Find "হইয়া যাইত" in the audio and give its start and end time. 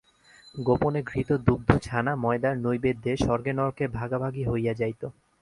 4.45-5.01